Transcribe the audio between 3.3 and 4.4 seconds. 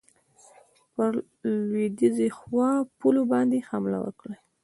باندي حمله وکړي.